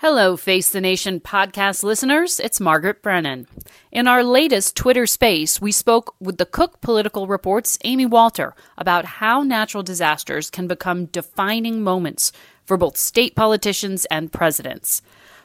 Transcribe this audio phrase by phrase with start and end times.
[0.00, 2.38] Hello, Face the Nation podcast listeners.
[2.38, 3.46] It's Margaret Brennan.
[3.90, 9.06] In our latest Twitter space, we spoke with the Cook Political Report's Amy Walter about
[9.06, 12.30] how natural disasters can become defining moments
[12.66, 15.00] for both state politicians and presidents.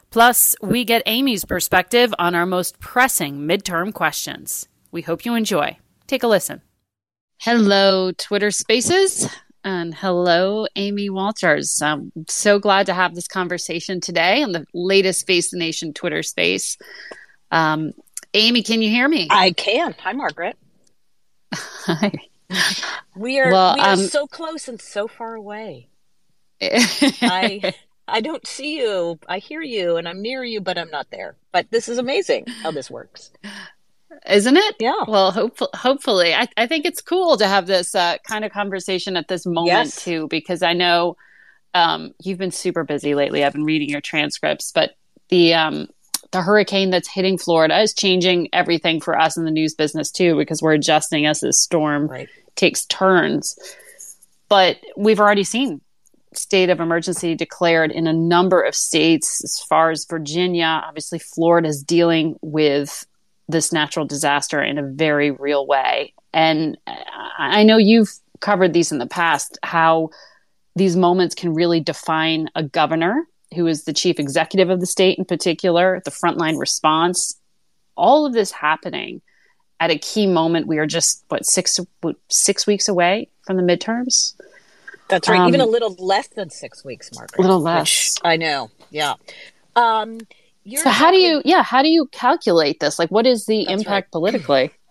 [0.09, 4.67] Plus, we get Amy's perspective on our most pressing midterm questions.
[4.91, 5.77] We hope you enjoy.
[6.07, 6.61] Take a listen.
[7.37, 9.29] Hello, Twitter Spaces.
[9.63, 11.81] And hello, Amy Walters.
[11.81, 16.23] I'm so glad to have this conversation today on the latest Face the Nation Twitter
[16.23, 16.77] space.
[17.51, 17.93] Um,
[18.33, 19.27] Amy, can you hear me?
[19.29, 19.93] I can.
[19.99, 20.57] Hi, Margaret.
[21.53, 22.11] Hi.
[23.15, 25.89] We are well, we are um, so close and so far away.
[26.61, 27.73] I
[28.07, 29.19] I don't see you.
[29.27, 31.35] I hear you and I'm near you, but I'm not there.
[31.51, 33.31] But this is amazing how this works
[34.27, 34.75] isn't it?
[34.79, 35.03] Yeah.
[35.07, 39.17] Well, hopefully, hopefully, I, I think it's cool to have this uh, kind of conversation
[39.17, 40.03] at this moment yes.
[40.03, 41.17] too, because I know
[41.73, 43.43] um, you've been super busy lately.
[43.43, 44.91] I've been reading your transcripts, but
[45.29, 45.87] the um,
[46.31, 50.37] the hurricane that's hitting Florida is changing everything for us in the news business too,
[50.37, 52.29] because we're adjusting as this storm right.
[52.55, 53.55] takes turns.
[54.49, 55.81] But we've already seen
[56.33, 60.81] state of emergency declared in a number of states as far as Virginia.
[60.85, 63.05] Obviously, Florida is dealing with
[63.51, 66.13] this natural disaster in a very real way.
[66.33, 66.77] And
[67.37, 70.09] I know you've covered these in the past, how
[70.75, 75.17] these moments can really define a governor who is the chief executive of the state
[75.17, 77.35] in particular, the frontline response,
[77.95, 79.21] all of this happening
[79.79, 80.67] at a key moment.
[80.67, 81.77] We are just what six
[82.29, 84.35] six weeks away from the midterms.
[85.09, 85.41] That's right.
[85.41, 87.37] Um, Even a little less than six weeks, Margaret.
[87.37, 88.15] A little less.
[88.23, 88.71] I know.
[88.91, 89.15] Yeah.
[89.75, 90.19] Um,
[90.75, 92.99] so how do you yeah how do you calculate this?
[92.99, 94.11] Like what is the impact right.
[94.11, 94.71] politically?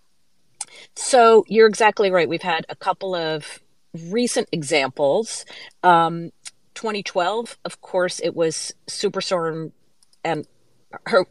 [0.97, 2.29] So you're exactly right.
[2.29, 3.61] We've had a couple of
[3.95, 5.45] recent examples.
[5.83, 6.33] Um,
[6.75, 9.73] 2012 of course it was superstorm
[10.25, 10.47] and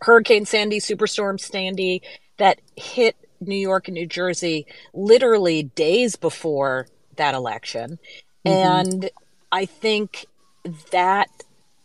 [0.02, 2.04] hurricane sandy superstorm sandy
[2.38, 7.98] that hit new york and new jersey literally days before that election.
[8.46, 8.90] Mm-hmm.
[8.90, 9.10] and
[9.52, 10.28] i think
[10.92, 11.30] that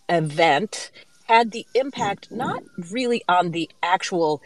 [0.09, 0.91] event
[1.25, 4.43] had the impact not really on the actual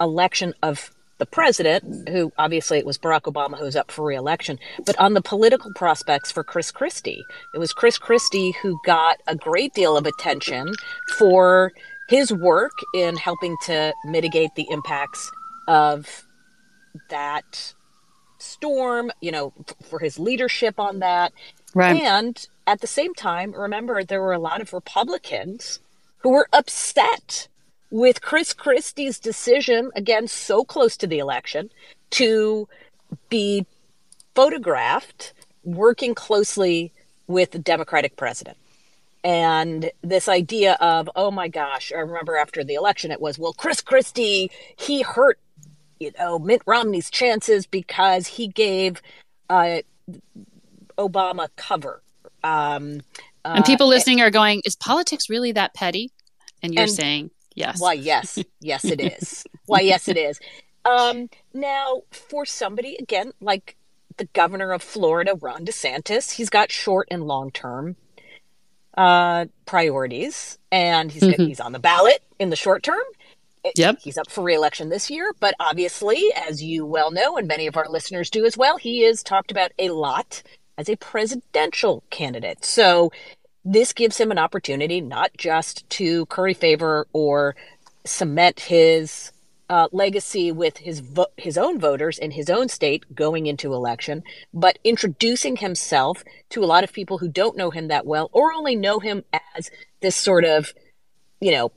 [0.00, 4.98] election of the president, who obviously it was Barack Obama who's up for reelection, but
[4.98, 7.24] on the political prospects for Chris Christie.
[7.54, 10.74] It was Chris Christie who got a great deal of attention
[11.16, 11.72] for
[12.08, 15.30] his work in helping to mitigate the impacts
[15.68, 16.26] of
[17.08, 17.74] that
[18.38, 19.52] storm, you know,
[19.88, 21.32] for his leadership on that.
[21.74, 22.02] Right.
[22.02, 25.80] And at the same time, remember, there were a lot of Republicans
[26.18, 27.48] who were upset
[27.90, 31.70] with Chris Christie's decision, again, so close to the election,
[32.10, 32.68] to
[33.28, 33.64] be
[34.34, 35.32] photographed
[35.64, 36.92] working closely
[37.26, 38.56] with the Democratic president.
[39.24, 43.52] And this idea of, oh my gosh, I remember after the election, it was, well,
[43.52, 45.38] Chris Christie, he hurt,
[45.98, 49.02] you know, Mitt Romney's chances because he gave
[49.50, 49.78] uh,
[50.96, 52.02] Obama cover.
[52.44, 53.00] Um,
[53.54, 56.10] and people uh, listening are going, is politics really that petty?
[56.62, 57.80] And you're and saying yes.
[57.80, 58.38] Why, yes.
[58.60, 59.44] Yes, it is.
[59.66, 60.40] why, yes, it is.
[60.84, 63.76] Um, now, for somebody, again, like
[64.16, 67.96] the governor of Florida, Ron DeSantis, he's got short and long term
[68.96, 71.44] uh, priorities, and he's, mm-hmm.
[71.44, 73.02] he's on the ballot in the short term.
[73.74, 73.98] Yep.
[74.00, 77.76] He's up for reelection this year, but obviously, as you well know, and many of
[77.76, 80.42] our listeners do as well, he is talked about a lot
[80.78, 82.64] as a presidential candidate.
[82.64, 83.12] So
[83.64, 87.56] this gives him an opportunity not just to curry favor or
[88.04, 89.32] cement his
[89.68, 94.22] uh, legacy with his vo- his own voters in his own state going into election,
[94.54, 98.52] but introducing himself to a lot of people who don't know him that well or
[98.52, 99.24] only know him
[99.56, 99.70] as
[100.00, 100.72] this sort of,
[101.40, 101.72] you know,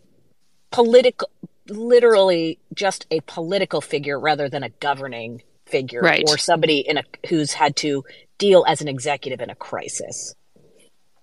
[0.72, 1.30] political,
[1.68, 6.24] literally just a political figure rather than a governing figure right.
[6.28, 8.04] or somebody in a who's had to
[8.38, 10.36] deal as an executive in a crisis.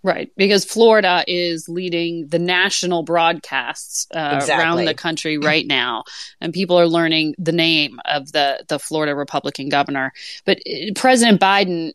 [0.02, 4.64] Right, because Florida is leading the national broadcasts uh, exactly.
[4.64, 6.04] around the country right now,
[6.40, 10.12] and people are learning the name of the the Florida Republican governor.
[10.44, 11.92] But uh, President Biden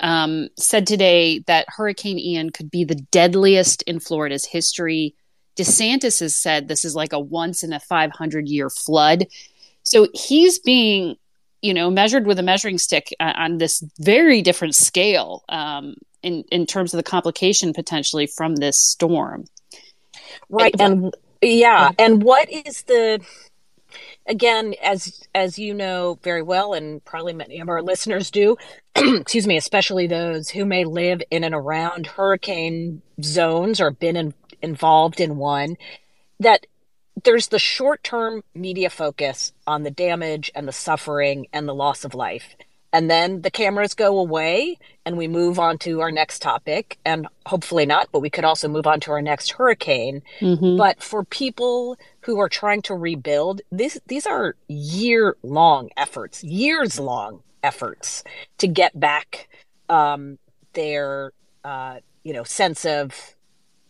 [0.00, 5.14] um, said today that Hurricane Ian could be the deadliest in Florida's history.
[5.56, 9.26] DeSantis has said this is like a once in a 500 year flood.
[9.82, 11.16] So he's being,
[11.62, 15.44] you know, measured with a measuring stick uh, on this very different scale.
[15.48, 19.44] Um, in in terms of the complication potentially from this storm.
[20.48, 23.20] Right, and yeah, and what is the
[24.26, 28.56] again as as you know very well and probably many of our listeners do
[28.96, 34.34] excuse me especially those who may live in and around hurricane zones or been in,
[34.62, 35.76] involved in one
[36.38, 36.66] that
[37.24, 42.14] there's the short-term media focus on the damage and the suffering and the loss of
[42.14, 42.56] life.
[42.94, 46.98] And then the cameras go away and we move on to our next topic.
[47.04, 50.22] And hopefully not but we could also move on to our next hurricane.
[50.40, 50.76] Mm-hmm.
[50.76, 56.98] but for people who are trying to rebuild this these are year long efforts years
[56.98, 58.22] long efforts
[58.58, 59.48] to get back
[59.88, 60.38] um,
[60.72, 61.32] their
[61.64, 63.34] uh, you know sense of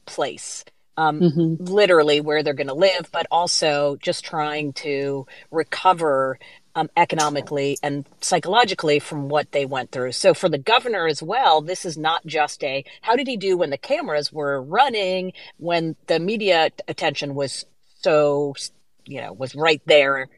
[0.06, 0.64] place
[0.96, 1.64] um, mm-hmm.
[1.64, 6.38] literally where they're going to live, but also just trying to recover
[6.74, 10.12] um, economically and psychologically from what they went through.
[10.12, 13.56] So for the governor as well, this is not just a how did he do
[13.56, 17.66] when the cameras were running, when the media attention was
[18.00, 18.54] so,
[19.04, 20.28] you know, was right there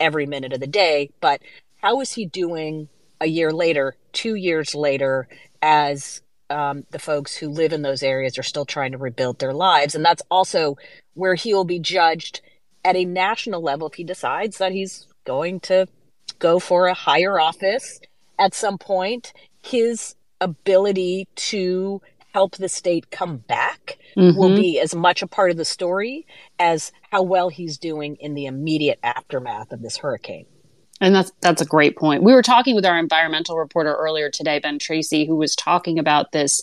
[0.00, 1.40] every minute of the day, but
[1.76, 2.88] how is he doing
[3.20, 5.28] a year later, two years later,
[5.62, 9.54] as um, the folks who live in those areas are still trying to rebuild their
[9.54, 9.94] lives?
[9.94, 10.76] And that's also
[11.14, 12.40] where he will be judged
[12.84, 15.86] at a national level if he decides that he's going to
[16.38, 18.00] go for a higher office
[18.38, 19.32] at some point,
[19.62, 22.02] his ability to
[22.32, 24.36] help the state come back mm-hmm.
[24.36, 26.26] will be as much a part of the story
[26.58, 30.46] as how well he's doing in the immediate aftermath of this hurricane.
[31.00, 32.22] And that's that's a great point.
[32.22, 36.32] We were talking with our environmental reporter earlier today, Ben Tracy, who was talking about
[36.32, 36.62] this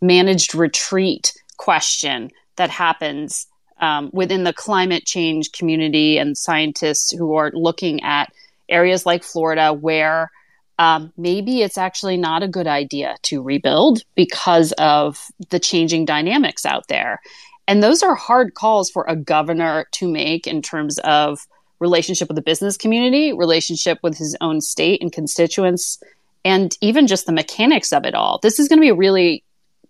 [0.00, 3.46] managed retreat question that happens
[3.80, 8.32] um, within the climate change community and scientists who are looking at
[8.68, 10.30] areas like Florida where
[10.78, 16.64] um, maybe it's actually not a good idea to rebuild because of the changing dynamics
[16.64, 17.20] out there.
[17.68, 21.46] And those are hard calls for a governor to make in terms of
[21.80, 26.00] relationship with the business community, relationship with his own state and constituents,
[26.44, 28.38] and even just the mechanics of it all.
[28.42, 29.42] This is going to be a really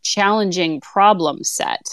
[0.03, 1.87] challenging problem set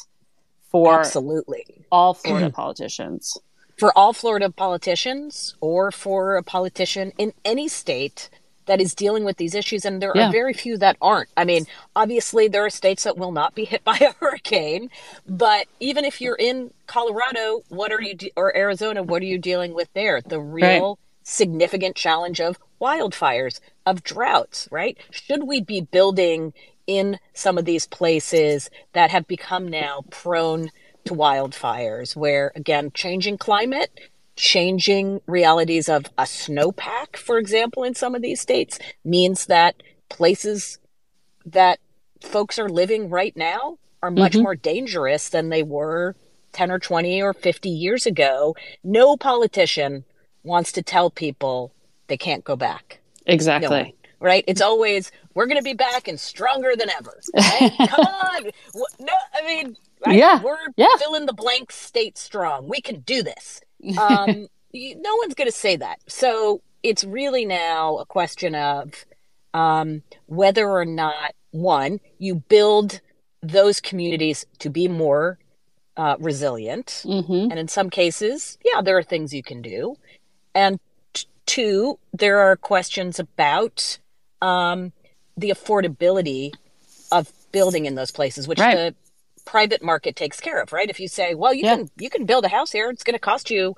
[0.69, 3.37] for absolutely all Florida politicians.
[3.77, 8.29] For all Florida politicians, or for a politician in any state
[8.67, 10.29] that is dealing with these issues, and there yeah.
[10.29, 11.29] are very few that aren't.
[11.35, 14.89] I mean, obviously, there are states that will not be hit by a hurricane,
[15.27, 19.39] but even if you're in Colorado, what are you, de- or Arizona, what are you
[19.39, 20.21] dealing with there?
[20.21, 20.97] The real right.
[21.23, 24.97] significant challenge of wildfires, of droughts, right?
[25.09, 26.53] Should we be building
[26.85, 30.71] in some of these places that have become now prone
[31.05, 33.91] to wildfires, where again, changing climate,
[34.37, 40.79] changing realities of a snowpack, for example, in some of these states means that places
[41.45, 41.79] that
[42.21, 44.43] folks are living right now are much mm-hmm.
[44.43, 46.15] more dangerous than they were
[46.53, 48.55] 10 or 20 or 50 years ago.
[48.83, 50.05] No politician
[50.43, 51.73] wants to tell people
[52.07, 52.99] they can't go back.
[53.25, 53.83] Exactly.
[53.83, 54.43] No right?
[54.47, 57.19] It's always we're going to be back and stronger than ever.
[57.35, 57.71] Right?
[57.89, 58.43] Come on,
[58.99, 60.17] no, I mean, right?
[60.17, 60.95] yeah, we're yeah.
[60.97, 62.67] fill in the blank state strong.
[62.67, 63.61] We can do this.
[63.97, 65.99] Um, no one's going to say that.
[66.07, 69.05] So it's really now a question of
[69.53, 73.01] um, whether or not one you build
[73.41, 75.39] those communities to be more
[75.95, 77.49] uh, resilient, mm-hmm.
[77.49, 79.95] and in some cases, yeah, there are things you can do,
[80.53, 80.79] and
[81.13, 83.97] t- two, there are questions about
[84.41, 84.91] um,
[85.35, 86.51] the affordability
[87.11, 88.75] of building in those places, which right.
[88.75, 88.95] the
[89.47, 90.89] private market takes care of, right?
[90.89, 91.77] If you say, well, you yeah.
[91.77, 93.75] can you can build a house here, it's going to cost you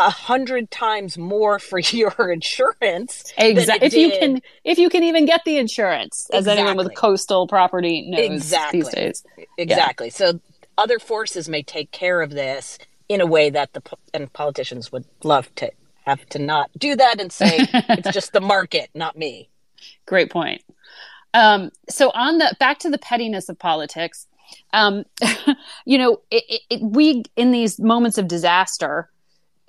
[0.00, 3.32] a hundred times more for your insurance.
[3.38, 3.86] Exactly.
[3.86, 6.60] If you can, if you can even get the insurance, as exactly.
[6.60, 8.80] anyone with coastal property knows exactly.
[8.80, 9.24] these days.
[9.56, 10.08] Exactly.
[10.08, 10.12] Yeah.
[10.12, 10.40] So
[10.76, 12.78] other forces may take care of this
[13.08, 15.70] in a way that the and politicians would love to
[16.04, 19.48] have to not do that and say it's just the market, not me.
[20.04, 20.62] Great point.
[21.32, 24.26] Um, so on the back to the pettiness of politics,
[24.72, 25.04] um,
[25.86, 29.10] you know, it, it, we in these moments of disaster,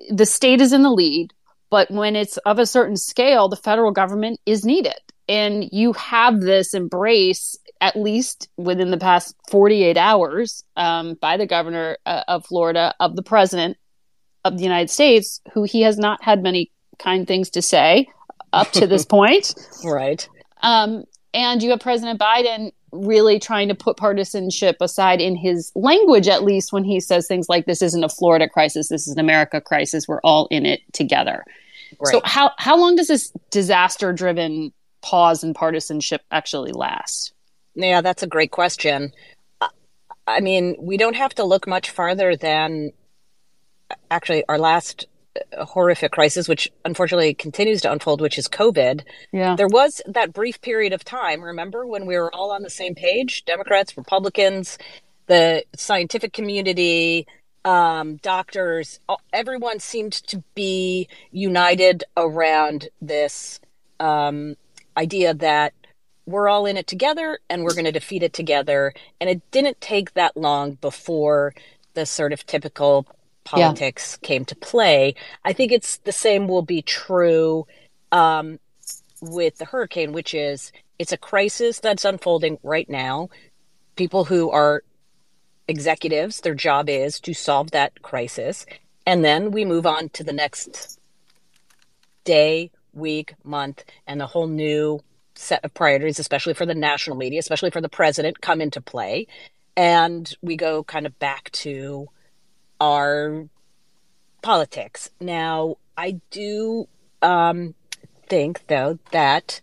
[0.10, 1.34] the state is in the lead,
[1.70, 6.41] but when it's of a certain scale, the federal government is needed, and you have
[6.41, 12.46] this embrace at least within the past 48 hours um, by the governor uh, of
[12.46, 13.77] Florida of the president
[14.44, 18.08] of the United States, who he has not had many kind things to say
[18.53, 19.53] up to this point.
[19.84, 20.27] Right.
[20.62, 21.03] Um,
[21.34, 26.43] and you have President Biden really trying to put partisanship aside in his language, at
[26.43, 28.89] least when he says things like, "This isn't a Florida crisis.
[28.89, 30.07] This is an America crisis.
[30.07, 31.43] We're all in it together."
[31.99, 32.11] Right.
[32.11, 37.33] So, how how long does this disaster-driven pause in partisanship actually last?
[37.75, 39.11] Yeah, that's a great question.
[40.27, 42.91] I mean, we don't have to look much farther than
[44.09, 45.14] actually our last uh,
[45.57, 49.03] horrific crisis, which unfortunately continues to unfold, which is COVID.
[49.31, 49.55] Yeah.
[49.55, 52.95] There was that brief period of time, remember, when we were all on the same
[52.95, 54.77] page Democrats, Republicans,
[55.27, 57.25] the scientific community,
[57.63, 59.00] um, doctors,
[59.33, 63.59] everyone seemed to be united around this
[64.00, 64.55] um,
[64.95, 65.74] idea that
[66.27, 68.93] we're all in it together and we're going to defeat it together.
[69.19, 71.53] And it didn't take that long before
[71.93, 73.07] the sort of typical
[73.45, 74.27] politics yeah.
[74.27, 75.15] came to play.
[75.45, 77.65] I think it's the same will be true
[78.11, 78.59] um,
[79.21, 83.29] with the hurricane, which is it's a crisis that's unfolding right now.
[83.95, 84.83] People who are
[85.67, 88.65] executives, their job is to solve that crisis.
[89.05, 90.99] And then we move on to the next
[92.23, 94.99] day, week, month, and a whole new
[95.35, 99.27] set of priorities, especially for the national media, especially for the president, come into play.
[99.77, 102.07] And we go kind of back to
[102.79, 103.48] our
[104.41, 105.10] politics.
[105.20, 106.88] Now, I do
[107.22, 107.74] um,
[108.27, 109.62] think, though, that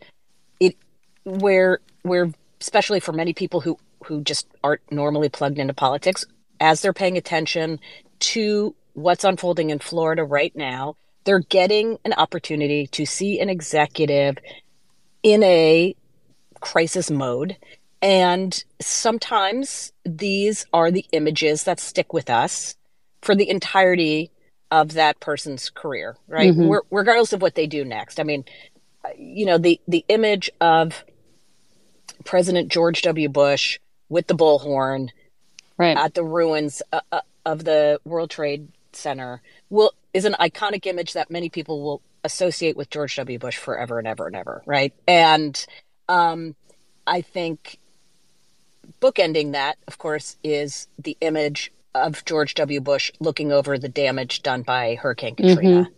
[0.61, 0.77] it
[1.25, 6.25] where where especially for many people who who just aren't normally plugged into politics,
[6.61, 7.79] as they're paying attention
[8.19, 14.39] to what's unfolding in Florida right now, they're getting an opportunity to see an executive
[15.23, 15.95] in a
[16.61, 17.57] crisis mode.
[18.01, 22.75] And sometimes these are the images that stick with us
[23.23, 24.31] for the entirety
[24.71, 26.53] of that person's career, right?
[26.53, 26.87] Mm-hmm.
[26.91, 28.19] regardless of what they do next.
[28.19, 28.45] I mean,
[29.17, 31.05] you know, the the image of
[32.25, 33.29] President George W.
[33.29, 35.09] Bush with the bullhorn
[35.77, 35.97] right.
[35.97, 41.15] at the ruins uh, uh, of the World Trade Center will is an iconic image
[41.15, 43.39] that many people will associate with George W.
[43.39, 44.93] Bush forever and ever and ever, right?
[45.09, 45.65] And
[46.09, 46.55] um,
[47.07, 47.79] I think
[49.01, 52.81] bookending that, of course, is the image of George W.
[52.81, 55.93] Bush looking over the damage done by Hurricane Katrina, mm-hmm.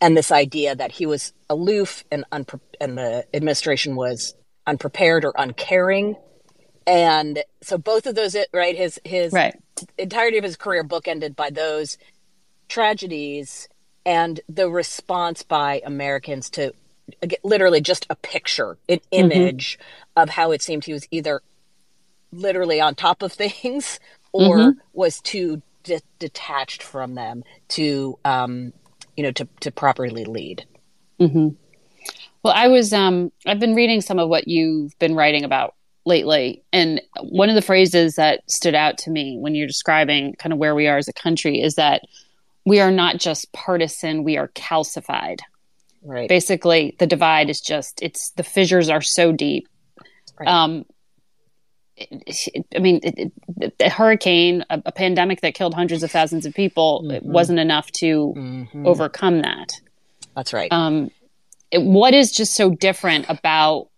[0.00, 4.34] and this idea that he was aloof and unpre- and the administration was
[4.66, 6.16] unprepared or uncaring,
[6.86, 8.76] and so both of those, right?
[8.76, 9.56] His his right.
[9.96, 11.98] entirety of his career bookended by those
[12.68, 13.68] tragedies
[14.04, 16.72] and the response by Americans to
[17.42, 19.32] literally just a picture, an mm-hmm.
[19.32, 20.22] image mm-hmm.
[20.22, 21.42] of how it seemed he was either
[22.32, 23.98] literally on top of things
[24.32, 24.78] or mm-hmm.
[24.92, 28.72] was too de- detached from them to um,
[29.16, 30.66] you know to to properly lead.
[31.20, 31.48] Mm-hmm.
[32.42, 36.62] Well, I was um, I've been reading some of what you've been writing about lately,
[36.72, 40.58] and one of the phrases that stood out to me when you're describing kind of
[40.58, 42.02] where we are as a country is that
[42.64, 45.40] we are not just partisan; we are calcified.
[46.02, 46.28] Right.
[46.28, 49.66] Basically, the divide is just it's the fissures are so deep.
[50.38, 50.48] Right.
[50.48, 50.84] Um,
[52.74, 53.32] I mean,
[53.80, 57.10] a hurricane, a, a, pandemic that killed hundreds of thousands of people, mm-hmm.
[57.12, 58.86] it wasn't enough to mm-hmm.
[58.86, 59.72] overcome that.
[60.36, 60.72] That's right.
[60.72, 61.10] Um,
[61.70, 63.88] it, what is just so different about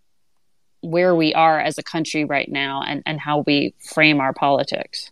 [0.80, 5.10] where we are as a country right now and, and how we frame our politics?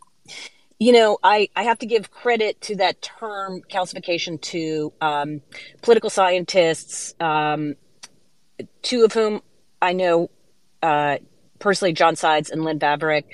[0.79, 5.43] You know, I, I have to give credit to that term calcification to um,
[5.83, 7.75] political scientists, um,
[8.83, 9.43] two of whom
[9.83, 10.31] I know
[10.83, 11.19] uh,
[11.59, 13.25] personally John Sides and Lynn Vavreck.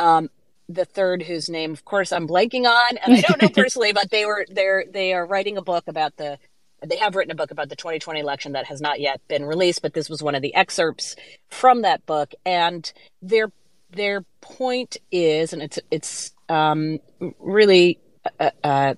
[0.00, 0.30] Um,
[0.68, 4.10] the third, whose name, of course, I'm blanking on, and I don't know personally, but
[4.10, 6.38] they were they're they are writing a book about the.
[6.84, 9.80] They have written a book about the 2020 election that has not yet been released,
[9.80, 11.16] but this was one of the excerpts
[11.48, 12.90] from that book, and
[13.22, 13.50] their
[13.90, 16.98] their point is, and it's it's um,
[17.38, 17.98] really
[18.38, 18.94] uh, uh,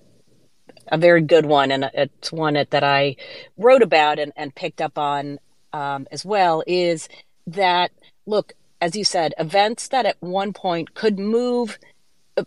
[0.89, 3.17] a very good one, and it's one that I
[3.57, 5.39] wrote about and, and picked up on
[5.73, 6.63] um, as well.
[6.67, 7.09] Is
[7.47, 7.93] that
[8.27, 11.79] look, as you said, events that at one point could move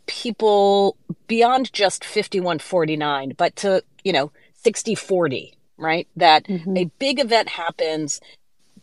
[0.06, 0.96] people
[1.28, 6.08] beyond just 5149, but to, you know, 60 40, right?
[6.16, 6.78] That mm-hmm.
[6.78, 8.22] a big event happens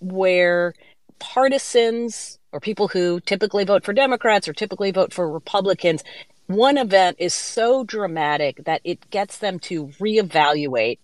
[0.01, 0.75] where
[1.19, 6.03] partisans or people who typically vote for Democrats or typically vote for Republicans,
[6.47, 10.99] one event is so dramatic that it gets them to reevaluate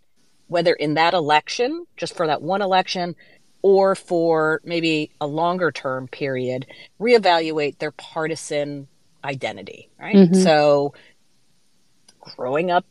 [0.49, 3.17] whether in that election, just for that one election,
[3.63, 6.67] or for maybe a longer term period,
[7.01, 8.89] reevaluate their partisan
[9.25, 10.17] identity, right?
[10.17, 10.43] Mm-hmm.
[10.43, 10.95] So
[12.21, 12.85] growing up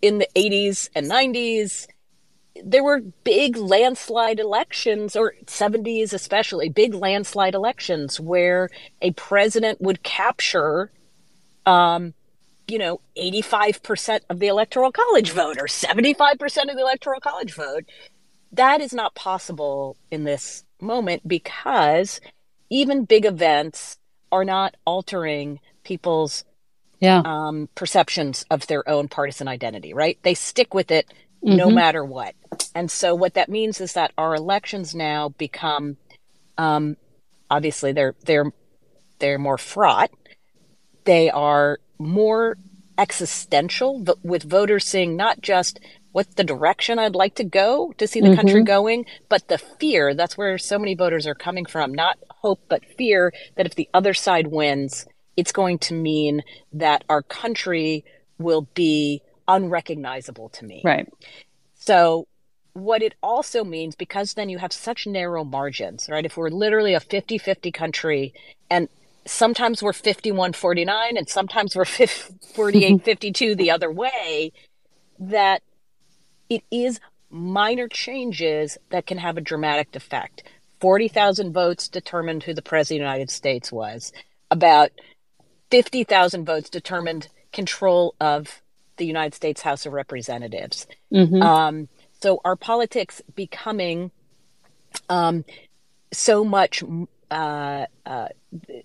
[0.00, 1.86] in the 80s and 90s,
[2.62, 8.68] there were big landslide elections, or 70s especially, big landslide elections where
[9.02, 10.92] a president would capture,
[11.66, 12.14] um,
[12.68, 17.84] you know, 85% of the electoral college vote or 75% of the electoral college vote.
[18.56, 22.20] That is not possible in this moment because
[22.70, 23.98] even big events
[24.30, 26.44] are not altering people's
[27.00, 27.22] yeah.
[27.24, 30.18] um, perceptions of their own partisan identity, right?
[30.22, 31.06] They stick with it
[31.44, 31.56] mm-hmm.
[31.56, 32.34] no matter what.
[32.74, 35.96] And so what that means is that our elections now become
[36.56, 36.96] um,
[37.50, 38.52] obviously they're they're
[39.18, 40.10] they're more fraught.
[41.04, 42.56] They are more
[42.96, 45.80] existential with voters seeing not just
[46.14, 48.36] what's the direction I'd like to go to see the mm-hmm.
[48.36, 50.14] country going, but the fear.
[50.14, 51.92] That's where so many voters are coming from.
[51.92, 55.06] Not hope, but fear that if the other side wins,
[55.36, 58.04] it's going to mean that our country
[58.38, 60.82] will be unrecognizable to me.
[60.84, 61.12] Right.
[61.74, 62.28] So
[62.74, 66.24] what it also means because then you have such narrow margins, right?
[66.24, 68.34] If we're literally a 50-50 country
[68.70, 68.88] and
[69.26, 74.52] sometimes we're 51-49 and sometimes we're 48-52 the other way
[75.18, 75.60] that
[76.54, 80.44] it is minor changes that can have a dramatic effect.
[80.80, 84.12] 40,000 votes determined who the president of the United States was.
[84.50, 84.90] About
[85.70, 88.62] 50,000 votes determined control of
[88.96, 90.86] the United States House of Representatives.
[91.12, 91.42] Mm-hmm.
[91.42, 91.88] Um,
[92.20, 94.10] so our politics becoming
[95.08, 95.44] um,
[96.12, 96.82] so much,
[97.30, 98.28] uh, uh,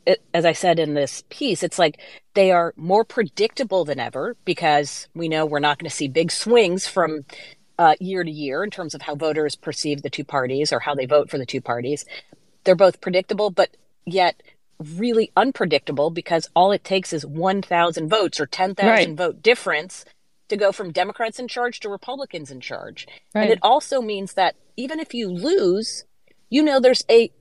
[0.05, 1.99] it, as I said in this piece, it's like
[2.33, 6.31] they are more predictable than ever because we know we're not going to see big
[6.31, 7.25] swings from
[7.79, 10.93] uh, year to year in terms of how voters perceive the two parties or how
[10.93, 12.05] they vote for the two parties.
[12.65, 14.43] They're both predictable, but yet
[14.97, 19.17] really unpredictable because all it takes is 1,000 votes or 10,000 right.
[19.17, 20.03] vote difference
[20.49, 23.07] to go from Democrats in charge to Republicans in charge.
[23.33, 23.43] Right.
[23.43, 26.03] And it also means that even if you lose,
[26.49, 27.31] you know there's a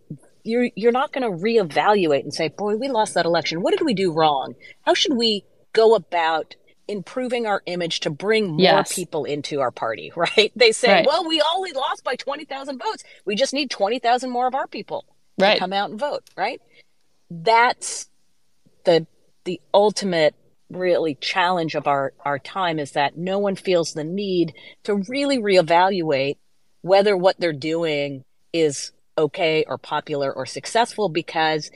[0.44, 3.60] you're you're not going to reevaluate and say, "Boy, we lost that election.
[3.62, 4.54] What did we do wrong?
[4.82, 6.54] How should we go about
[6.88, 8.94] improving our image to bring more yes.
[8.94, 10.50] people into our party, right?
[10.56, 11.06] They say, right.
[11.06, 13.04] well, we only lost by 20,000 votes.
[13.24, 15.04] We just need 20,000 more of our people
[15.38, 15.54] right.
[15.54, 16.60] to come out and vote, right?
[17.30, 18.08] That's
[18.84, 19.06] the
[19.44, 20.34] the ultimate
[20.70, 24.52] really challenge of our our time is that no one feels the need
[24.84, 26.36] to really reevaluate
[26.82, 31.70] whether what they're doing is okay or popular or successful because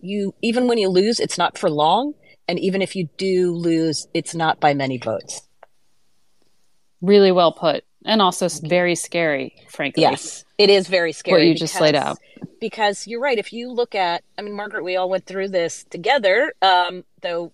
[0.00, 2.12] you even when you lose it's not for long
[2.48, 5.42] and even if you do lose, it's not by many votes.
[7.00, 7.84] Really well put.
[8.06, 10.02] And also very scary, frankly.
[10.02, 11.40] Yes, it is very scary.
[11.40, 12.18] What you just laid out.
[12.60, 13.38] Because you're right.
[13.38, 17.52] If you look at, I mean, Margaret, we all went through this together, um, though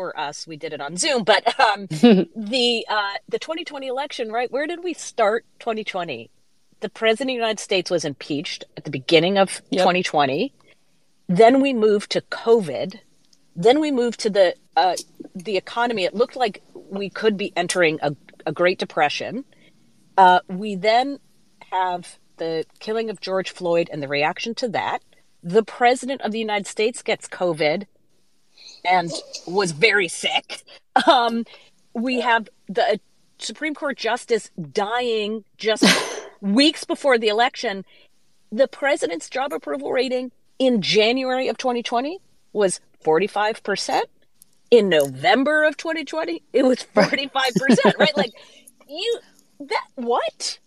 [0.00, 1.24] for us, we did it on Zoom.
[1.24, 4.50] But um, the uh, the 2020 election, right?
[4.50, 6.30] Where did we start 2020?
[6.80, 9.80] The president of the United States was impeached at the beginning of yep.
[9.80, 10.54] 2020.
[11.28, 13.00] Then we moved to COVID
[13.56, 14.96] then we moved to the uh,
[15.34, 16.04] the economy.
[16.04, 18.14] It looked like we could be entering a,
[18.46, 19.44] a Great Depression.
[20.16, 21.18] Uh, we then
[21.70, 25.02] have the killing of George Floyd and the reaction to that.
[25.42, 27.86] The president of the United States gets COVID
[28.84, 29.10] and
[29.46, 30.64] was very sick.
[31.06, 31.44] Um,
[31.94, 33.00] we have the
[33.38, 35.84] Supreme Court justice dying just
[36.40, 37.84] weeks before the election.
[38.52, 42.18] The president's job approval rating in January of 2020
[42.52, 44.02] was 45%.
[44.70, 48.16] In November of 2020, it was 45%, right?
[48.16, 48.30] Like,
[48.88, 49.18] you,
[49.58, 50.60] that, what?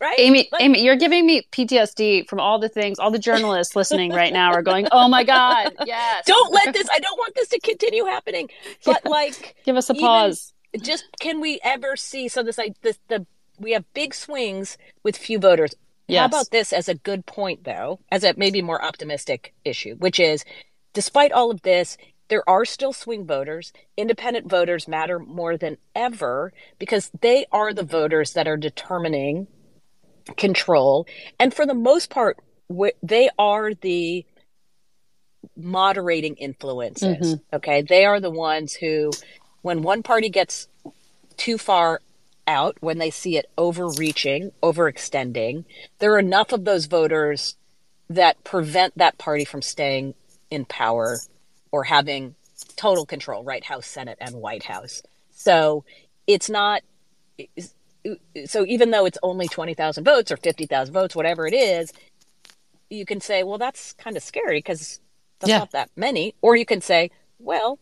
[0.00, 0.18] Right?
[0.20, 4.12] Amy, like, Amy, you're giving me PTSD from all the things, all the journalists listening
[4.12, 6.24] right now are going, oh my God, yes.
[6.26, 8.48] Don't let this, I don't want this to continue happening.
[8.84, 9.10] But yeah.
[9.10, 10.52] like, give us a pause.
[10.80, 12.28] Just can we ever see?
[12.28, 13.26] So, this, like, this, the,
[13.58, 15.74] we have big swings with few voters.
[16.06, 16.20] Yes.
[16.20, 20.18] How about this as a good point, though, as a maybe more optimistic issue, which
[20.18, 20.44] is
[20.98, 23.72] despite all of this, there are still swing voters.
[23.96, 29.46] Independent voters matter more than ever because they are the voters that are determining
[30.36, 31.06] control.
[31.38, 32.38] And for the most part,
[33.00, 34.26] they are the
[35.56, 37.36] moderating influences.
[37.36, 37.54] Mm-hmm.
[37.54, 37.82] Okay.
[37.82, 39.12] They are the ones who,
[39.62, 40.66] when one party gets
[41.36, 42.00] too far
[42.48, 45.64] out, when they see it overreaching, overextending,
[46.00, 47.54] there are enough of those voters
[48.10, 50.14] that prevent that party from staying
[50.50, 51.18] in power
[51.70, 52.34] or having
[52.76, 53.64] total control, right?
[53.64, 55.02] House, Senate, and White House.
[55.30, 55.84] So
[56.26, 56.82] it's not.
[58.46, 61.92] So even though it's only twenty thousand votes or fifty thousand votes, whatever it is,
[62.90, 65.00] you can say, well, that's kind of scary because
[65.40, 65.58] that's yeah.
[65.58, 66.34] not that many.
[66.40, 67.78] Or you can say, well,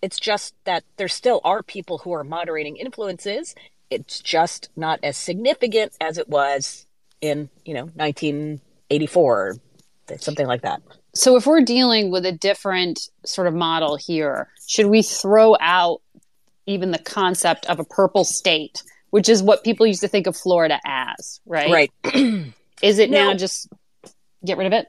[0.00, 3.54] it's just that there still are people who are moderating influences.
[3.90, 6.86] It's just not as significant as it was
[7.20, 9.56] in, you know, 1984,
[10.18, 10.82] something like that.
[11.14, 16.00] So if we're dealing with a different sort of model here, should we throw out
[16.66, 20.36] even the concept of a purple state, which is what people used to think of
[20.36, 21.70] Florida as, right?
[21.70, 21.92] Right.
[22.82, 23.28] is it no.
[23.28, 23.68] now just
[24.44, 24.86] get rid of it?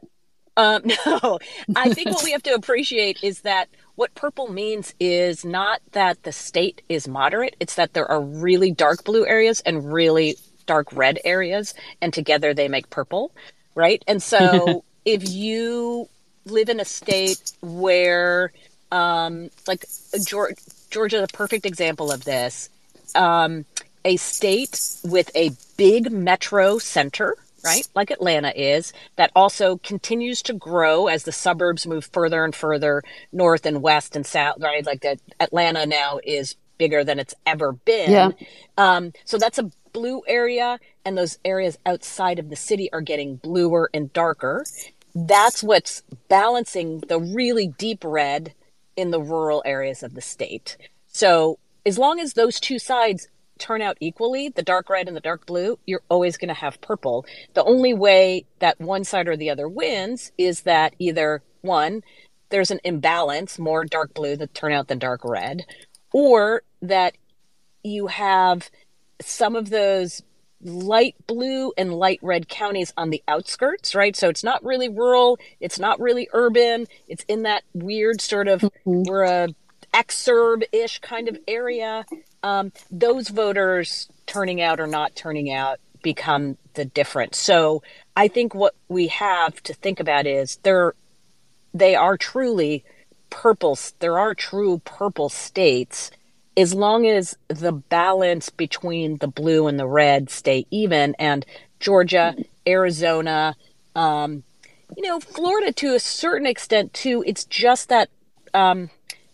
[0.56, 1.40] Um, no,
[1.76, 6.24] I think what we have to appreciate is that what purple means is not that
[6.24, 10.88] the state is moderate, it's that there are really dark blue areas and really dark
[10.94, 13.32] red areas, and together they make purple,
[13.76, 14.04] right?
[14.08, 16.08] And so if you
[16.46, 18.52] live in a state where,
[18.92, 19.86] um, like
[20.26, 20.56] Georgia,
[20.90, 22.70] Georgia is a perfect example of this,
[23.16, 23.66] um,
[24.06, 27.88] a state with a big metro center right?
[27.96, 33.04] Like Atlanta is, that also continues to grow as the suburbs move further and further
[33.32, 34.86] north and west and south, right?
[34.86, 38.12] Like that Atlanta now is bigger than it's ever been.
[38.12, 38.32] Yeah.
[38.78, 43.36] Um, so that's a blue area, and those areas outside of the city are getting
[43.38, 44.66] bluer and darker.
[45.16, 48.54] That's what's balancing the really deep red
[48.96, 50.78] in the rural areas of the state.
[51.08, 53.28] So as long as those two sides
[53.60, 56.82] turn out equally, the dark red and the dark blue, you're always going to have
[56.82, 57.26] purple.
[57.54, 62.04] The only way that one side or the other wins is that either one,
[62.50, 65.64] there's an imbalance, more dark blue that turn out than dark red,
[66.12, 67.16] or that
[67.84, 68.70] you have
[69.22, 70.22] some of those
[70.64, 74.16] light blue and light red counties on the outskirts, right?
[74.16, 78.62] So it's not really rural, it's not really urban, it's in that weird sort of
[78.62, 79.04] mm-hmm.
[79.04, 79.50] we're a
[79.94, 82.04] exurb ish kind of area
[82.44, 87.38] um, those voters turning out or not turning out become the difference.
[87.38, 87.82] So
[88.16, 90.94] I think what we have to think about is there
[91.74, 92.84] they are truly
[93.30, 96.12] purple there are true purple states
[96.56, 101.46] as long as the balance between the blue and the red stay even and
[101.80, 102.36] Georgia,
[102.68, 103.56] Arizona,
[103.96, 104.44] um,
[104.96, 108.10] you know, Florida to a certain extent too, it's just that
[108.54, 108.90] um,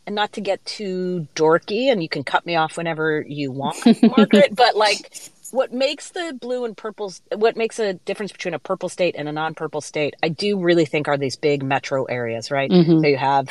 [0.06, 3.78] and not to get too dorky, and you can cut me off whenever you want,
[4.02, 5.14] Margaret, but like
[5.52, 9.28] what makes the blue and purples what makes a difference between a purple state and
[9.28, 13.00] a non-purple state i do really think are these big metro areas right mm-hmm.
[13.00, 13.48] so you have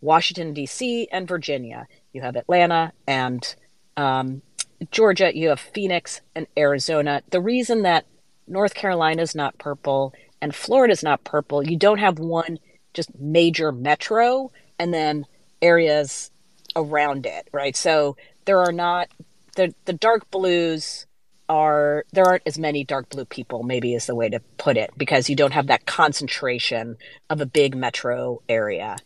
[0.00, 3.56] washington d.c and virginia you have atlanta and
[3.96, 4.42] um,
[4.90, 8.06] georgia you have phoenix and arizona the reason that
[8.46, 12.58] north carolina is not purple and florida is not purple you don't have one
[12.94, 15.26] just major metro and then
[15.62, 16.30] areas
[16.76, 17.76] around it, right?
[17.76, 19.08] So there are not
[19.56, 21.06] the the dark blues
[21.48, 24.90] are there aren't as many dark blue people maybe is the way to put it
[24.98, 26.96] because you don't have that concentration
[27.30, 28.96] of a big metro area.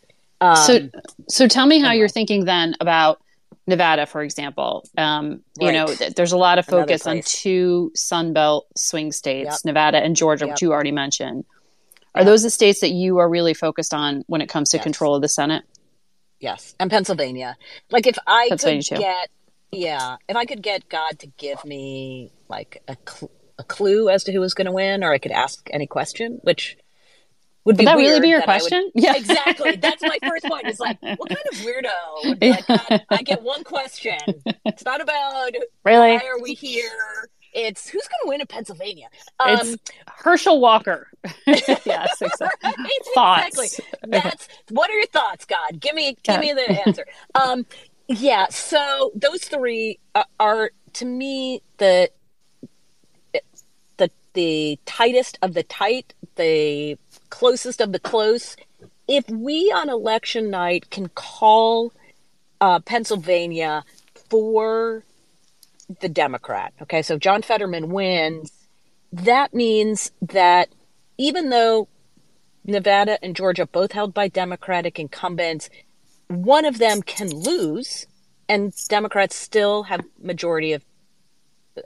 [0.43, 0.89] Um, so
[1.29, 3.21] so tell me how you're thinking then about
[3.65, 4.87] Nevada, for example.
[4.97, 9.59] Um, you know, th- there's a lot of focus on two Sunbelt swing states, yep.
[9.65, 10.55] Nevada and Georgia, yep.
[10.55, 11.45] which you already mentioned.
[12.13, 12.25] Are yep.
[12.25, 14.83] those the states that you are really focused on when it comes to yes.
[14.83, 15.63] control of the Senate?
[16.39, 17.55] Yes, and Pennsylvania.
[17.89, 18.97] Like if I could too.
[18.97, 19.29] get,
[19.71, 24.25] yeah, if I could get God to give me like a, cl- a clue as
[24.25, 26.77] to who was going to win, or I could ask any question, which
[27.65, 28.91] would, be that really be your question?
[28.93, 29.75] Would, yeah, exactly.
[29.77, 30.67] That's my first point.
[30.67, 31.89] It's like, what kind of weirdo
[32.25, 32.65] would be like,
[33.09, 34.17] I get one question.
[34.65, 35.53] It's not about
[35.85, 37.29] really why are we here.
[37.53, 39.07] It's who's going to win in Pennsylvania?
[39.39, 41.07] Um, it's Herschel Walker.
[41.47, 42.71] yes, exactly.
[43.13, 43.57] Thoughts.
[43.59, 44.09] Exactly.
[44.09, 45.79] That's what are your thoughts, God?
[45.79, 47.05] Give me, give me the answer.
[47.35, 47.65] Um,
[48.07, 48.47] yeah.
[48.49, 52.09] So those three are, are to me the
[54.33, 56.97] the tightest of the tight, the
[57.29, 58.55] closest of the close.
[59.07, 61.93] If we on election night can call
[62.61, 63.83] uh, Pennsylvania
[64.29, 65.03] for
[65.99, 66.73] the Democrat.
[66.81, 68.51] Okay, so John Fetterman wins.
[69.11, 70.69] That means that
[71.17, 71.87] even though
[72.65, 75.69] Nevada and Georgia both held by Democratic incumbents,
[76.27, 78.07] one of them can lose,
[78.47, 80.83] and Democrats still have majority of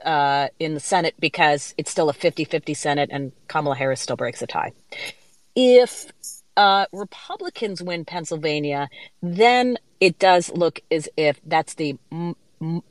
[0.04, 4.40] uh, in the Senate because it's still a 50-50 Senate, and Kamala Harris still breaks
[4.40, 4.72] the tie.
[5.54, 6.06] If
[6.56, 8.88] uh, Republicans win Pennsylvania,
[9.22, 12.82] then it does look as if that's the m- m-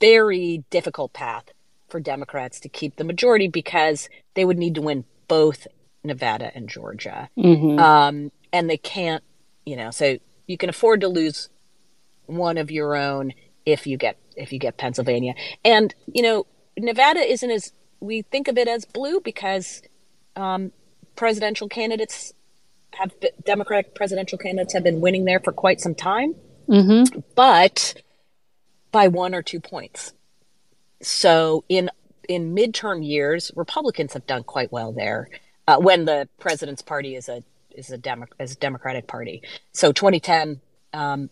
[0.00, 1.44] very difficult path
[1.88, 5.66] for Democrats to keep the majority because they would need to win both
[6.04, 7.28] Nevada and Georgia.
[7.36, 7.78] Mm-hmm.
[7.78, 9.22] Um, and they can't,
[9.64, 11.48] you know, so you can afford to lose
[12.26, 13.32] one of your own
[13.72, 15.34] if you get if you get Pennsylvania.
[15.64, 16.46] And you know,
[16.78, 19.82] Nevada isn't as we think of it as blue because
[20.36, 20.72] um,
[21.16, 22.32] presidential candidates
[22.92, 23.12] have
[23.44, 26.34] Democratic presidential candidates have been winning there for quite some time,
[26.68, 27.20] mm-hmm.
[27.34, 27.94] but
[28.90, 30.12] by one or two points.
[31.02, 31.90] So in
[32.28, 35.28] in midterm years, Republicans have done quite well there
[35.66, 39.42] uh, when the president's party is a is a, Demo- is a Democratic party.
[39.72, 40.60] So 2010,
[40.92, 41.30] um,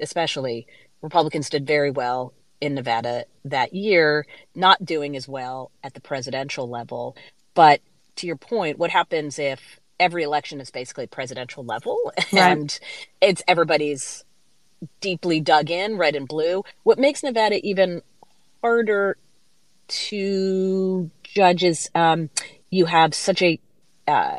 [0.00, 0.66] especially,
[1.04, 6.66] Republicans did very well in Nevada that year, not doing as well at the presidential
[6.66, 7.14] level.
[7.52, 7.82] But
[8.16, 12.32] to your point, what happens if every election is basically presidential level right.
[12.32, 12.80] and
[13.20, 14.24] it's everybody's
[15.02, 16.64] deeply dug in, red and blue?
[16.84, 18.00] What makes Nevada even
[18.62, 19.18] harder
[19.86, 22.30] to judge is um,
[22.70, 23.60] you have such a
[24.08, 24.38] uh,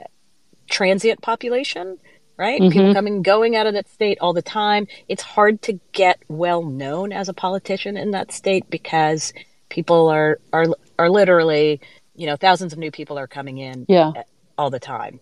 [0.68, 2.00] transient population
[2.38, 2.62] right?
[2.62, 2.72] Mm-hmm.
[2.72, 4.88] People coming going out of that state all the time.
[5.08, 9.34] It's hard to get well known as a politician in that state because
[9.70, 10.66] people are are
[10.98, 11.82] are literally,
[12.16, 14.12] you know, thousands of new people are coming in yeah.
[14.58, 15.20] all the time.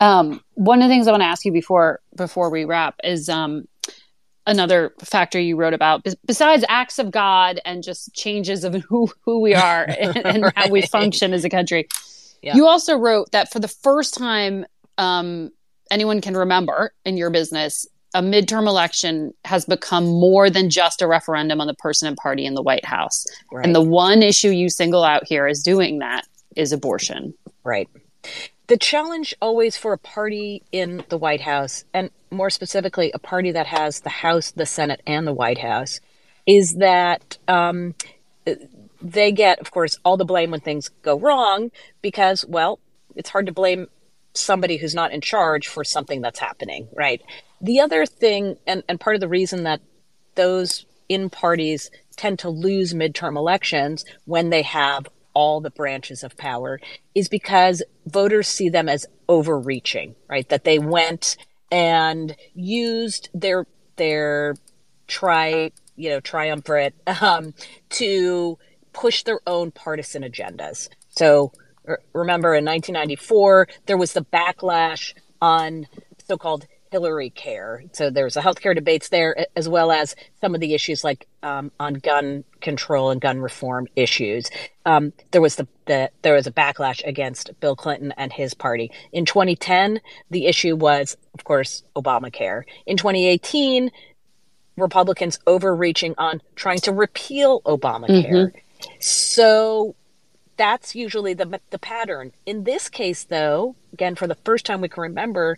[0.00, 3.28] Um, one of the things I want to ask you before before we wrap is
[3.28, 3.66] um,
[4.46, 9.40] another factor you wrote about besides acts of God and just changes of who who
[9.40, 10.52] we are and, and right.
[10.56, 11.88] how we function as a country.
[12.42, 12.54] Yeah.
[12.54, 14.64] You also wrote that for the first time
[14.96, 15.50] um,
[15.90, 21.06] anyone can remember in your business, a midterm election has become more than just a
[21.06, 23.26] referendum on the person and party in the White House.
[23.52, 23.64] Right.
[23.64, 27.34] And the one issue you single out here is doing that is abortion.
[27.64, 27.88] Right.
[28.68, 33.50] The challenge always for a party in the White House, and more specifically, a party
[33.52, 36.00] that has the House, the Senate, and the White House,
[36.46, 37.94] is that um,
[39.00, 41.70] they get, of course, all the blame when things go wrong
[42.02, 42.78] because, well,
[43.16, 43.88] it's hard to blame
[44.38, 47.22] somebody who's not in charge for something that's happening, right?
[47.60, 49.80] The other thing, and, and part of the reason that
[50.34, 56.36] those in parties tend to lose midterm elections when they have all the branches of
[56.36, 56.80] power
[57.14, 60.48] is because voters see them as overreaching, right?
[60.48, 61.36] That they went
[61.70, 64.54] and used their their
[65.06, 67.54] tri you know triumvirate um,
[67.90, 68.58] to
[68.92, 70.88] push their own partisan agendas.
[71.10, 71.52] So
[72.12, 75.86] remember in 1994, there was the backlash on
[76.26, 77.84] so called Hillary care.
[77.92, 81.70] So there's a healthcare debates there, as well as some of the issues like um,
[81.78, 84.50] on gun control and gun reform issues.
[84.86, 88.90] Um, there was the, the there was a backlash against Bill Clinton and his party.
[89.12, 92.62] In 2010, the issue was, of course, Obamacare.
[92.86, 93.90] In 2018,
[94.76, 98.52] Republicans overreaching on trying to repeal Obamacare.
[98.52, 98.88] Mm-hmm.
[99.00, 99.94] So
[100.58, 102.32] that's usually the the pattern.
[102.44, 105.56] In this case, though, again for the first time we can remember,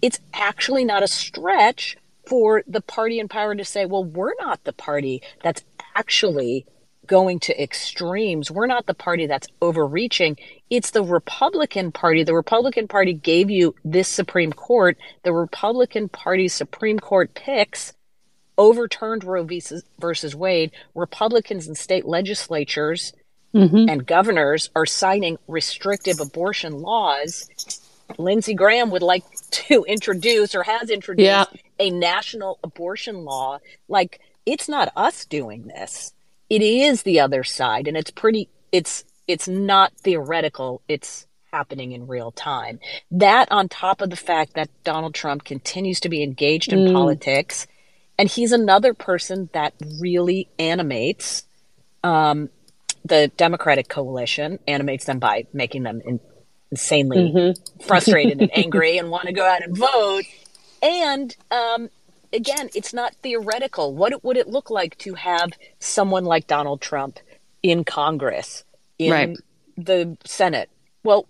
[0.00, 4.64] it's actually not a stretch for the party in power to say, "Well, we're not
[4.64, 5.62] the party that's
[5.94, 6.66] actually
[7.06, 8.50] going to extremes.
[8.50, 10.36] We're not the party that's overreaching.
[10.70, 12.24] It's the Republican Party.
[12.24, 14.96] The Republican Party gave you this Supreme Court.
[15.24, 17.92] The Republican Party Supreme Court picks
[18.56, 19.46] overturned Roe
[19.98, 20.70] versus Wade.
[20.94, 23.12] Republicans in state legislatures
[23.54, 23.88] mm-hmm.
[23.88, 27.48] and governors are signing restrictive abortion laws.
[28.18, 31.44] Lindsey Graham would like to introduce or has introduced yeah.
[31.78, 33.58] a national abortion law.
[33.88, 36.12] Like, it's not us doing this.
[36.50, 37.88] It is the other side.
[37.88, 40.82] And it's pretty, it's, it's not theoretical.
[40.88, 42.80] It's happening in real time.
[43.10, 46.92] That on top of the fact that Donald Trump continues to be engaged in mm.
[46.92, 47.66] politics.
[48.18, 51.44] And he's another person that really animates
[52.04, 52.50] um,
[53.04, 56.20] the Democratic coalition animates them by making them in,
[56.70, 57.84] insanely mm-hmm.
[57.84, 60.24] frustrated and angry and want to go out and vote.
[60.82, 61.90] And um,
[62.32, 63.94] again, it's not theoretical.
[63.94, 67.18] What would it look like to have someone like Donald Trump
[67.62, 68.64] in Congress,
[68.98, 69.36] in right.
[69.76, 70.70] the Senate?
[71.04, 71.26] Well,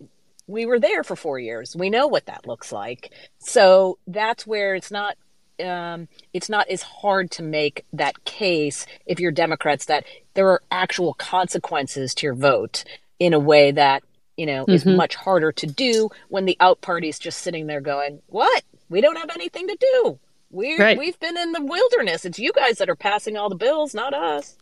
[0.47, 1.77] we were there for four years.
[1.77, 3.13] We know what that looks like.
[3.39, 5.17] So that's where it's not
[5.61, 10.63] um, it's not as hard to make that case if you're Democrats that there are
[10.71, 12.85] actual consequences to your vote
[13.19, 14.03] in a way that
[14.37, 14.73] you know mm-hmm.
[14.73, 18.65] is much harder to do when the out party is just sitting there going, "What?
[18.89, 20.19] We don't have anything to do.
[20.51, 20.99] We right.
[20.99, 22.25] we've been in the wilderness.
[22.25, 24.57] It's you guys that are passing all the bills, not us.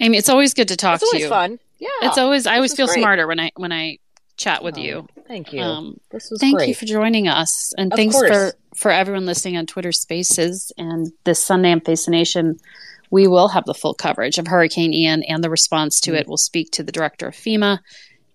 [0.00, 1.28] Amy, it's always good to talk it's to you.
[1.28, 1.88] Fun, yeah.
[2.02, 2.98] It's always I always feel great.
[2.98, 3.98] smarter when I when I
[4.36, 5.06] chat with oh, you.
[5.26, 5.60] Thank you.
[5.60, 6.68] Um, this was thank great.
[6.68, 8.30] you for joining us, and of thanks course.
[8.30, 12.58] for for everyone listening on Twitter Spaces and this Sunday on Face the Nation.
[13.10, 16.20] We will have the full coverage of Hurricane Ian and the response to mm-hmm.
[16.20, 16.28] it.
[16.28, 17.78] We'll speak to the director of FEMA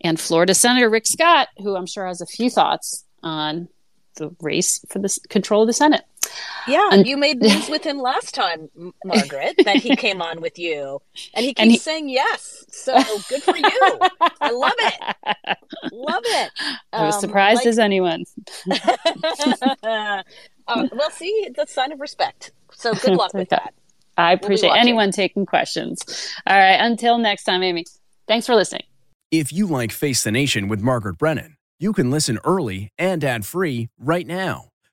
[0.02, 3.68] and Florida Senator Rick Scott, who I'm sure has a few thoughts on
[4.16, 6.04] the race for the control of the Senate.
[6.68, 8.70] Yeah, and, you made news with him last time,
[9.04, 11.02] Margaret, that he came on with you,
[11.34, 12.66] and he keeps and he, saying yes.
[12.70, 12.96] So
[13.28, 14.00] good for you.
[14.42, 15.58] I love it.
[15.92, 16.52] Love it.
[16.94, 18.24] I was um, surprised like, as anyone.
[19.84, 20.24] uh,
[20.68, 22.52] well, see, it's a sign of respect.
[22.72, 23.74] So good luck with that.
[24.18, 26.02] I appreciate we'll anyone taking questions.
[26.46, 27.86] All right, until next time, Amy.
[28.28, 28.84] Thanks for listening.
[29.32, 33.46] If you like Face the Nation with Margaret Brennan, you can listen early and ad
[33.46, 34.69] free right now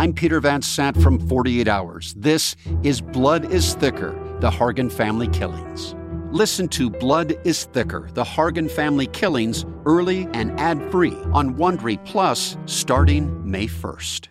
[0.00, 2.14] I'm Peter Van Sant from 48 Hours.
[2.16, 5.94] This is Blood is Thicker The Hargan Family Killings.
[6.30, 12.02] Listen to Blood is Thicker The Hargan Family Killings early and ad free on Wondery
[12.06, 14.28] Plus starting May 1st.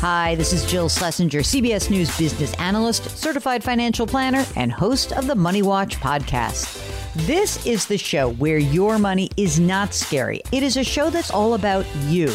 [0.00, 5.28] Hi, this is Jill Schlesinger, CBS News business analyst, certified financial planner, and host of
[5.28, 6.80] the Money Watch podcast.
[7.24, 10.42] This is the show where your money is not scary.
[10.50, 12.34] It is a show that's all about you.